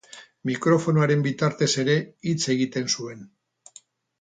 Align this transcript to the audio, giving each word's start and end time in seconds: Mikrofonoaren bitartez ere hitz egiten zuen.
Mikrofonoaren 0.49 1.21
bitartez 1.27 1.69
ere 1.83 1.99
hitz 2.31 2.41
egiten 2.55 2.91
zuen. 2.95 3.25